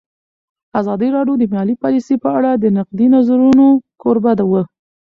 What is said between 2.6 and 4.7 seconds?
نقدي نظرونو کوربه وه.